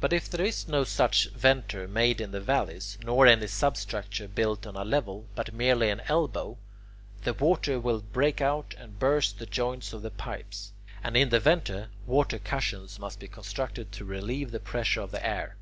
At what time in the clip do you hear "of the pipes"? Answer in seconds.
9.92-10.72